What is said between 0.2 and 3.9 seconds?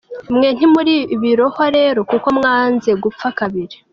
Mwe ntimuri ibirohwa rero kuko mwanze gupfa kabiri.